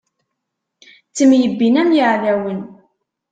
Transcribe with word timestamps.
Ttemyebbin 1.09 1.75
am 1.81 1.89
iɛdawen. 1.99 2.59